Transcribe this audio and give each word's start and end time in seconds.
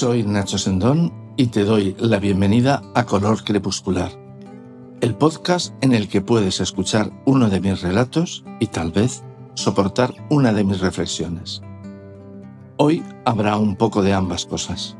Soy 0.00 0.22
Nacho 0.22 0.56
Sendón 0.56 1.12
y 1.36 1.48
te 1.48 1.62
doy 1.62 1.94
la 1.98 2.18
bienvenida 2.18 2.80
a 2.94 3.04
Color 3.04 3.44
Crepuscular, 3.44 4.10
el 5.02 5.14
podcast 5.14 5.74
en 5.82 5.92
el 5.92 6.08
que 6.08 6.22
puedes 6.22 6.58
escuchar 6.60 7.12
uno 7.26 7.50
de 7.50 7.60
mis 7.60 7.82
relatos 7.82 8.42
y 8.60 8.68
tal 8.68 8.92
vez 8.92 9.22
soportar 9.52 10.14
una 10.30 10.54
de 10.54 10.64
mis 10.64 10.80
reflexiones. 10.80 11.60
Hoy 12.78 13.02
habrá 13.26 13.58
un 13.58 13.76
poco 13.76 14.02
de 14.02 14.14
ambas 14.14 14.46
cosas. 14.46 14.96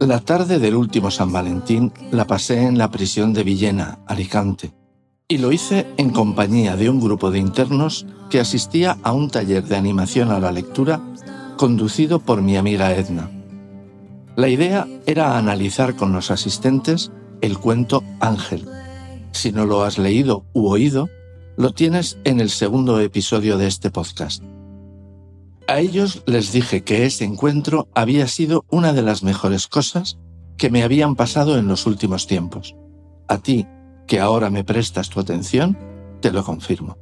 La 0.00 0.20
tarde 0.20 0.58
del 0.58 0.74
último 0.74 1.10
San 1.10 1.30
Valentín 1.30 1.92
la 2.12 2.26
pasé 2.26 2.62
en 2.62 2.78
la 2.78 2.90
prisión 2.90 3.34
de 3.34 3.44
Villena, 3.44 3.98
Alicante, 4.06 4.72
y 5.28 5.36
lo 5.36 5.52
hice 5.52 5.86
en 5.98 6.08
compañía 6.08 6.74
de 6.74 6.88
un 6.88 7.00
grupo 7.00 7.30
de 7.30 7.40
internos 7.40 8.06
que 8.30 8.40
asistía 8.40 8.96
a 9.02 9.12
un 9.12 9.28
taller 9.28 9.64
de 9.64 9.76
animación 9.76 10.30
a 10.30 10.40
la 10.40 10.52
lectura 10.52 11.02
conducido 11.56 12.20
por 12.20 12.42
mi 12.42 12.56
amiga 12.56 12.94
Edna. 12.94 13.30
La 14.36 14.48
idea 14.48 14.86
era 15.06 15.38
analizar 15.38 15.96
con 15.96 16.12
los 16.12 16.30
asistentes 16.30 17.10
el 17.40 17.58
cuento 17.58 18.02
Ángel. 18.20 18.68
Si 19.32 19.52
no 19.52 19.66
lo 19.66 19.82
has 19.82 19.98
leído 19.98 20.44
u 20.52 20.68
oído, 20.68 21.08
lo 21.56 21.72
tienes 21.72 22.18
en 22.24 22.40
el 22.40 22.50
segundo 22.50 23.00
episodio 23.00 23.56
de 23.56 23.66
este 23.66 23.90
podcast. 23.90 24.42
A 25.68 25.80
ellos 25.80 26.22
les 26.26 26.52
dije 26.52 26.84
que 26.84 27.06
ese 27.06 27.24
encuentro 27.24 27.88
había 27.94 28.28
sido 28.28 28.64
una 28.70 28.92
de 28.92 29.02
las 29.02 29.22
mejores 29.22 29.66
cosas 29.66 30.18
que 30.56 30.70
me 30.70 30.82
habían 30.82 31.16
pasado 31.16 31.58
en 31.58 31.66
los 31.66 31.86
últimos 31.86 32.26
tiempos. 32.26 32.76
A 33.28 33.38
ti, 33.38 33.66
que 34.06 34.20
ahora 34.20 34.50
me 34.50 34.64
prestas 34.64 35.10
tu 35.10 35.18
atención, 35.18 35.76
te 36.20 36.30
lo 36.30 36.44
confirmo. 36.44 36.98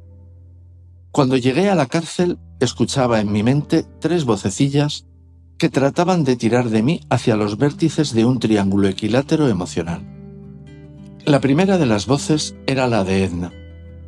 Cuando 1.15 1.37
llegué 1.37 1.69
a 1.69 1.75
la 1.75 1.85
cárcel, 1.85 2.39
escuchaba 2.59 3.21
en 3.21 3.31
mi 3.31 3.41
mente 3.41 3.85
tres 4.01 4.25
vocecillas 4.25 5.05
que 5.57 5.69
trataban 5.69 6.25
de 6.25 6.35
tirar 6.35 6.67
de 6.67 6.83
mí 6.83 6.99
hacia 7.09 7.37
los 7.37 7.57
vértices 7.57 8.13
de 8.13 8.25
un 8.25 8.37
triángulo 8.37 8.89
equilátero 8.89 9.47
emocional. 9.47 10.01
La 11.23 11.39
primera 11.39 11.77
de 11.77 11.85
las 11.85 12.05
voces 12.05 12.57
era 12.67 12.87
la 12.87 13.05
de 13.05 13.23
Edna, 13.23 13.53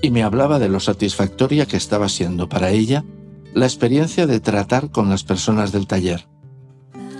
y 0.01 0.11
me 0.11 0.21
hablaba 0.21 0.59
de 0.59 0.67
lo 0.67 0.81
satisfactoria 0.81 1.65
que 1.65 1.77
estaba 1.77 2.09
siendo 2.09 2.49
para 2.49 2.71
ella 2.71 3.05
la 3.53 3.67
experiencia 3.67 4.27
de 4.27 4.41
tratar 4.41 4.91
con 4.91 5.09
las 5.09 5.23
personas 5.23 5.71
del 5.71 5.87
taller. 5.87 6.27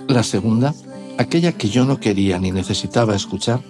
La 0.06 0.22
segunda, 0.22 0.74
aquella 1.16 1.52
que 1.52 1.70
yo 1.70 1.86
no 1.86 1.98
quería 1.98 2.38
ni 2.38 2.52
necesitaba 2.52 3.16
escuchar, 3.16 3.62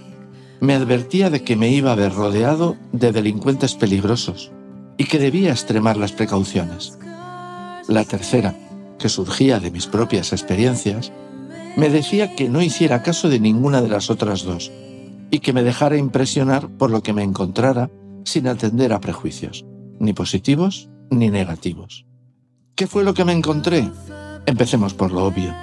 me 0.59 0.75
advertía 0.75 1.31
de 1.31 1.45
que 1.45 1.55
me 1.55 1.71
iba 1.71 1.93
a 1.93 1.95
ver 1.95 2.13
rodeado 2.13 2.77
de 2.91 3.13
delincuentes 3.13 3.77
peligrosos 3.77 4.51
y 4.99 5.05
que 5.05 5.19
debía 5.19 5.53
extremar 5.53 5.97
las 5.97 6.13
precauciones. 6.13 6.99
La 7.89 8.05
tercera, 8.05 8.55
que 8.99 9.09
surgía 9.09 9.61
de 9.61 9.71
mis 9.71 9.87
propias 9.87 10.33
experiencias, 10.33 11.13
me 11.77 11.89
decía 11.89 12.35
que 12.35 12.49
no 12.49 12.61
hiciera 12.61 13.03
caso 13.03 13.29
de 13.29 13.41
ninguna 13.41 13.81
de 13.81 13.89
las 13.89 14.11
otras 14.11 14.43
dos 14.43 14.71
y 15.31 15.39
que 15.39 15.53
me 15.53 15.63
dejara 15.63 15.97
impresionar 15.97 16.69
por 16.69 16.91
lo 16.91 17.03
que 17.03 17.13
me 17.13 17.23
encontrara 17.23 17.91
sin 18.25 18.49
atender 18.49 18.93
a 18.93 19.01
prejuicios, 19.01 19.65
ni 20.01 20.13
positivos 20.13 20.91
ni 21.11 21.31
negativos. 21.31 22.05
¿Qué 22.75 22.87
fue 22.87 23.05
lo 23.05 23.15
que 23.15 23.25
me 23.25 23.33
encontré? 23.33 23.89
Empecemos 24.47 24.95
por 24.95 25.13
lo 25.13 25.25
obvio. 25.25 25.55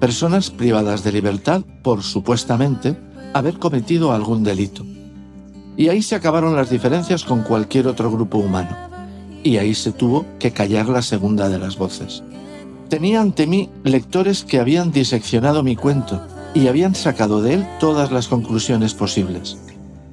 Personas 0.00 0.50
privadas 0.50 1.02
de 1.04 1.12
libertad 1.12 1.62
por 1.82 2.02
supuestamente 2.02 2.96
haber 3.32 3.58
cometido 3.58 4.12
algún 4.12 4.44
delito. 4.44 4.84
Y 5.76 5.88
ahí 5.88 6.02
se 6.02 6.14
acabaron 6.14 6.54
las 6.56 6.70
diferencias 6.70 7.24
con 7.24 7.42
cualquier 7.42 7.86
otro 7.86 8.10
grupo 8.10 8.38
humano. 8.38 8.76
Y 9.42 9.58
ahí 9.58 9.74
se 9.74 9.92
tuvo 9.92 10.24
que 10.38 10.52
callar 10.52 10.88
la 10.88 11.02
segunda 11.02 11.48
de 11.48 11.58
las 11.58 11.76
voces. 11.76 12.22
Tenía 12.88 13.20
ante 13.20 13.46
mí 13.46 13.70
lectores 13.82 14.44
que 14.44 14.60
habían 14.60 14.92
diseccionado 14.92 15.62
mi 15.62 15.74
cuento 15.74 16.22
y 16.54 16.68
habían 16.68 16.94
sacado 16.94 17.42
de 17.42 17.54
él 17.54 17.66
todas 17.80 18.12
las 18.12 18.28
conclusiones 18.28 18.94
posibles. 18.94 19.58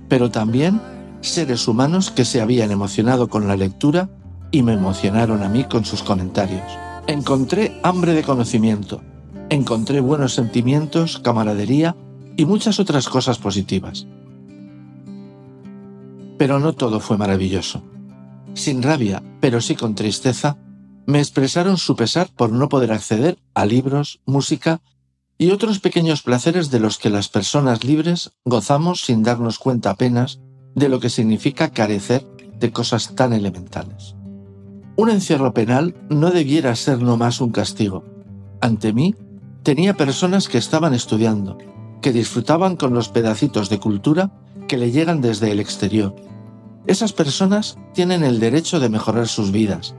Pero 0.09 0.31
también 0.31 0.81
seres 1.21 1.67
humanos 1.67 2.11
que 2.11 2.25
se 2.25 2.41
habían 2.41 2.71
emocionado 2.71 3.29
con 3.29 3.47
la 3.47 3.55
lectura 3.55 4.09
y 4.51 4.63
me 4.63 4.73
emocionaron 4.73 5.43
a 5.43 5.49
mí 5.49 5.63
con 5.63 5.85
sus 5.85 6.03
comentarios. 6.03 6.63
Encontré 7.07 7.79
hambre 7.83 8.13
de 8.13 8.23
conocimiento, 8.23 9.01
encontré 9.49 9.99
buenos 10.01 10.33
sentimientos, 10.33 11.19
camaradería 11.19 11.95
y 12.35 12.45
muchas 12.45 12.79
otras 12.79 13.07
cosas 13.07 13.37
positivas. 13.37 14.07
Pero 16.41 16.59
no 16.59 16.73
todo 16.73 16.99
fue 16.99 17.19
maravilloso. 17.19 17.83
Sin 18.55 18.81
rabia, 18.81 19.21
pero 19.41 19.61
sí 19.61 19.75
con 19.75 19.93
tristeza, 19.93 20.57
me 21.05 21.19
expresaron 21.19 21.77
su 21.77 21.95
pesar 21.95 22.29
por 22.35 22.51
no 22.51 22.67
poder 22.67 22.91
acceder 22.93 23.37
a 23.53 23.67
libros, 23.67 24.21
música 24.25 24.81
y 25.37 25.51
otros 25.51 25.77
pequeños 25.77 26.23
placeres 26.23 26.71
de 26.71 26.79
los 26.79 26.97
que 26.97 27.11
las 27.11 27.29
personas 27.29 27.83
libres 27.83 28.31
gozamos 28.43 29.01
sin 29.01 29.21
darnos 29.21 29.59
cuenta 29.59 29.91
apenas 29.91 30.39
de 30.73 30.89
lo 30.89 30.99
que 30.99 31.11
significa 31.11 31.69
carecer 31.69 32.25
de 32.59 32.71
cosas 32.71 33.13
tan 33.13 33.33
elementales. 33.33 34.15
Un 34.95 35.11
encierro 35.11 35.53
penal 35.53 35.93
no 36.09 36.31
debiera 36.31 36.75
ser 36.75 37.03
no 37.03 37.17
más 37.17 37.39
un 37.39 37.51
castigo. 37.51 38.03
Ante 38.61 38.93
mí 38.93 39.13
tenía 39.61 39.93
personas 39.95 40.49
que 40.49 40.57
estaban 40.57 40.95
estudiando, 40.95 41.59
que 42.01 42.11
disfrutaban 42.11 42.77
con 42.77 42.95
los 42.95 43.09
pedacitos 43.09 43.69
de 43.69 43.77
cultura 43.77 44.31
que 44.67 44.77
le 44.77 44.89
llegan 44.89 45.21
desde 45.21 45.51
el 45.51 45.59
exterior. 45.59 46.30
Esas 46.87 47.13
personas 47.13 47.77
tienen 47.93 48.23
el 48.23 48.39
derecho 48.39 48.79
de 48.79 48.89
mejorar 48.89 49.27
sus 49.27 49.51
vidas 49.51 49.95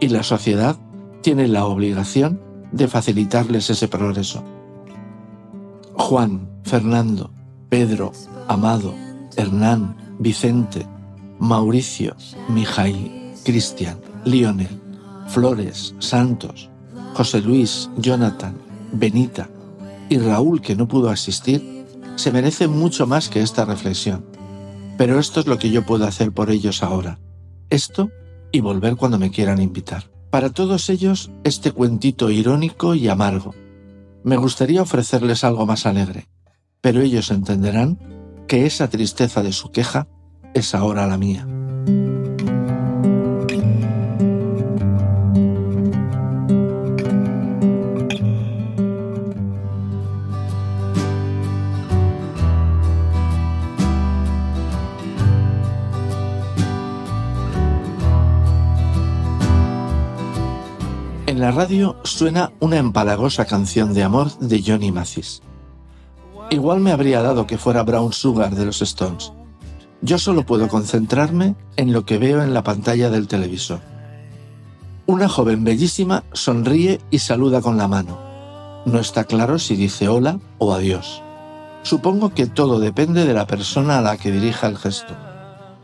y 0.00 0.08
la 0.08 0.22
sociedad 0.22 0.76
tiene 1.22 1.48
la 1.48 1.64
obligación 1.66 2.40
de 2.72 2.88
facilitarles 2.88 3.70
ese 3.70 3.88
progreso. 3.88 4.44
Juan, 5.94 6.48
Fernando, 6.62 7.32
Pedro, 7.68 8.12
Amado, 8.48 8.94
Hernán, 9.36 9.96
Vicente, 10.18 10.86
Mauricio, 11.38 12.16
Mijail, 12.48 13.32
Cristian, 13.44 13.98
Lionel, 14.24 14.80
Flores, 15.28 15.94
Santos, 15.98 16.70
José 17.14 17.40
Luis, 17.40 17.90
Jonathan, 17.96 18.56
Benita, 18.92 19.48
y 20.08 20.18
Raúl, 20.18 20.60
que 20.60 20.76
no 20.76 20.86
pudo 20.86 21.10
asistir, 21.10 21.86
se 22.14 22.30
merece 22.30 22.68
mucho 22.68 23.06
más 23.06 23.28
que 23.28 23.40
esta 23.40 23.64
reflexión. 23.64 24.24
Pero 24.96 25.18
esto 25.18 25.40
es 25.40 25.46
lo 25.46 25.58
que 25.58 25.70
yo 25.70 25.84
puedo 25.84 26.06
hacer 26.06 26.32
por 26.32 26.50
ellos 26.50 26.82
ahora. 26.82 27.18
Esto 27.70 28.10
y 28.52 28.60
volver 28.60 28.96
cuando 28.96 29.18
me 29.18 29.30
quieran 29.30 29.60
invitar. 29.60 30.04
Para 30.30 30.50
todos 30.50 30.88
ellos, 30.90 31.30
este 31.44 31.72
cuentito 31.72 32.30
irónico 32.30 32.94
y 32.94 33.08
amargo. 33.08 33.54
Me 34.24 34.36
gustaría 34.36 34.82
ofrecerles 34.82 35.44
algo 35.44 35.66
más 35.66 35.86
alegre, 35.86 36.28
pero 36.80 37.00
ellos 37.00 37.30
entenderán 37.30 37.98
que 38.48 38.66
esa 38.66 38.88
tristeza 38.88 39.42
de 39.42 39.52
su 39.52 39.70
queja 39.70 40.08
es 40.54 40.74
ahora 40.74 41.06
la 41.06 41.18
mía. 41.18 41.46
En 61.36 61.42
la 61.42 61.50
radio 61.50 61.96
suena 62.02 62.50
una 62.60 62.78
empalagosa 62.78 63.44
canción 63.44 63.92
de 63.92 64.02
amor 64.02 64.38
de 64.38 64.62
Johnny 64.66 64.90
Mathis. 64.90 65.42
Igual 66.48 66.80
me 66.80 66.92
habría 66.92 67.20
dado 67.20 67.46
que 67.46 67.58
fuera 67.58 67.82
Brown 67.82 68.10
Sugar 68.14 68.54
de 68.54 68.64
los 68.64 68.80
Stones. 68.80 69.34
Yo 70.00 70.18
solo 70.18 70.46
puedo 70.46 70.66
concentrarme 70.68 71.54
en 71.76 71.92
lo 71.92 72.06
que 72.06 72.16
veo 72.16 72.42
en 72.42 72.54
la 72.54 72.64
pantalla 72.64 73.10
del 73.10 73.28
televisor. 73.28 73.80
Una 75.04 75.28
joven 75.28 75.62
bellísima 75.62 76.24
sonríe 76.32 77.02
y 77.10 77.18
saluda 77.18 77.60
con 77.60 77.76
la 77.76 77.86
mano. 77.86 78.18
No 78.86 78.98
está 78.98 79.24
claro 79.24 79.58
si 79.58 79.76
dice 79.76 80.08
hola 80.08 80.40
o 80.56 80.72
adiós. 80.72 81.22
Supongo 81.82 82.32
que 82.32 82.46
todo 82.46 82.80
depende 82.80 83.26
de 83.26 83.34
la 83.34 83.46
persona 83.46 83.98
a 83.98 84.00
la 84.00 84.16
que 84.16 84.32
dirija 84.32 84.68
el 84.68 84.78
gesto. 84.78 85.14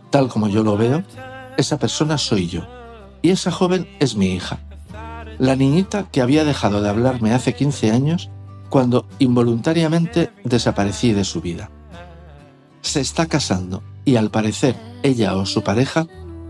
Tal 0.09 0.29
como 0.29 0.49
yo 0.49 0.62
lo 0.62 0.79
veo, 0.79 1.03
esa 1.59 1.79
persona 1.79 2.17
soy 2.17 2.49
yo. 2.49 2.62
Y 3.21 3.29
esa 3.29 3.50
joven 3.50 3.87
es 4.00 4.17
mi 4.17 4.29
hija 4.29 4.59
la 5.43 5.56
niñita 5.56 6.09
que 6.12 6.23
había 6.23 6.44
dejado 6.44 6.83
de 6.83 6.89
hablarme 6.89 7.33
hace 7.33 7.53
15 7.53 7.91
años 7.91 8.31
cuando 8.71 9.09
involuntariamente 9.19 10.31
desaparecí 10.44 11.11
de 11.12 11.25
su 11.25 11.41
vida. 11.41 11.69
Se 12.81 13.00
está 13.00 13.27
casando 13.27 13.83
y 14.05 14.15
al 14.15 14.31
parecer 14.31 14.77
ella 15.03 15.35
o 15.35 15.44
su 15.44 15.65
pareja 15.65 16.06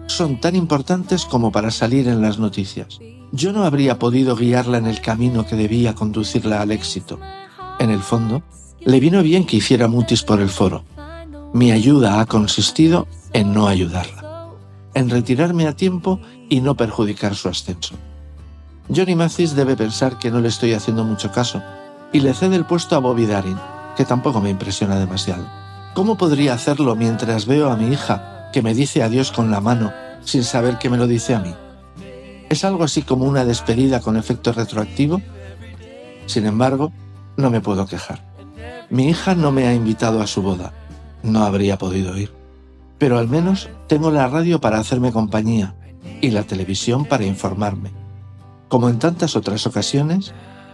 son 0.09 0.43
tan 0.43 0.57
importantes 0.57 1.25
como 1.25 1.51
para 1.53 1.71
salir 1.71 2.07
en 2.07 2.21
las 2.21 2.39
noticias. 2.39 2.99
Yo 3.33 3.55
no 3.55 3.65
habría 3.65 3.99
podido 3.99 4.37
guiarla 4.37 4.77
en 4.77 4.87
el 4.87 5.01
camino 5.01 5.47
que 5.47 5.57
debía 5.57 5.95
conducirla 5.95 6.61
al 6.61 6.71
éxito. 6.71 7.19
En 7.79 7.89
el 7.89 8.01
fondo, 8.01 8.43
le 8.79 9.01
vino 9.01 9.23
bien 9.23 9.47
que 9.47 9.57
hiciera 9.57 9.89
mutis 9.89 10.23
por 10.23 10.39
el 10.39 10.51
foro. 10.51 10.85
Mi 11.55 11.73
ayuda 11.73 12.21
ha 12.21 12.27
consistido 12.27 13.09
en 13.33 13.55
no 13.55 13.69
ayudarla, 13.69 14.51
en 14.93 15.09
retirarme 15.09 15.67
a 15.67 15.75
tiempo 15.75 16.21
y 16.51 16.61
no 16.61 16.77
perjudicar 16.77 17.35
su 17.35 17.49
ascenso. 17.49 17.95
Johnny 18.89 19.15
Mathis 19.15 19.55
debe 19.55 19.77
pensar 19.77 20.19
que 20.19 20.31
no 20.31 20.41
le 20.41 20.49
estoy 20.49 20.75
haciendo 20.75 21.05
mucho 21.05 21.31
caso, 21.31 21.63
y 22.13 22.21
le 22.21 22.35
cede 22.35 22.57
el 22.57 22.67
puesto 22.67 22.97
a 22.97 22.99
Bobby 22.99 23.27
Darin, 23.27 23.59
que 23.97 24.05
tampoco 24.05 24.41
me 24.41 24.51
impresiona 24.51 24.99
demasiado. 24.99 25.45
¿Cómo 25.95 26.17
podría 26.17 26.55
hacerlo 26.55 26.97
mientras 26.97 27.47
veo 27.47 27.71
a 27.71 27.77
mi 27.77 27.93
hija 27.93 28.51
que 28.53 28.63
me 28.63 28.75
dice 28.75 29.03
adiós 29.03 29.31
con 29.31 29.51
la 29.51 29.61
mano 29.61 29.93
sin 30.25 30.45
saber 30.45 30.79
que 30.79 30.91
me 30.91 30.97
lo 30.97 31.07
dice 31.07 31.35
a 31.35 31.41
mí? 31.41 31.55
¿Es 32.49 32.65
algo 32.65 32.85
así 32.85 33.03
como 33.03 33.25
una 33.25 33.45
despedida 33.45 34.01
con 34.01 34.17
efecto 34.17 34.53
retroactivo? 34.53 35.23
Sin 36.27 36.47
embargo, 36.47 36.93
no 37.37 37.51
me 37.51 37.61
puedo 37.61 37.87
quejar. 37.87 38.21
Mi 38.91 39.09
hija 39.09 39.35
no 39.35 39.53
me 39.53 39.67
ha 39.67 39.75
invitado 39.75 40.21
a 40.21 40.27
su 40.27 40.43
boda. 40.43 40.73
No 41.23 41.45
habría 41.45 41.79
podido 41.79 42.17
ir. 42.19 42.33
Pero 42.99 43.19
al 43.19 43.29
menos 43.29 43.71
tengo 43.87 44.11
la 44.11 44.29
radio 44.29 44.61
para 44.61 44.79
hacerme 44.79 45.13
compañía 45.13 45.75
y 46.21 46.31
la 46.31 46.43
televisión 46.43 47.07
para 47.07 47.25
informarme. 47.25 48.02
Como 48.73 48.89
en 48.89 48.99
tantas 48.99 49.37
otras 49.37 49.67
ocasiones, 49.67 50.33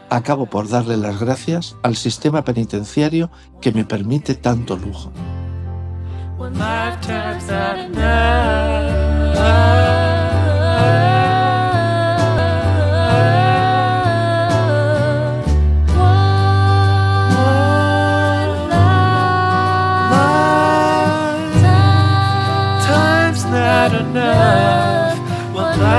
acabo 0.08 0.46
por 0.46 0.68
darle 0.68 0.96
las 0.96 1.18
gracias 1.18 1.74
al 1.82 1.96
sistema 1.96 2.44
penitenciario 2.44 3.28
que 3.60 3.72
me 3.72 3.84
permite 3.84 4.36
tanto 4.36 4.76
lujo. 4.76 5.10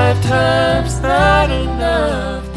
Lifetime's 0.09 0.99
not 1.01 1.51
enough. 1.51 2.48